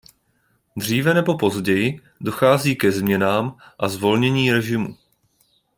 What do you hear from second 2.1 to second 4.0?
dochází ke změnám a